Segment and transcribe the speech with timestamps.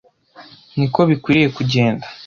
[0.77, 2.05] Ni ko bikwiriye kugenda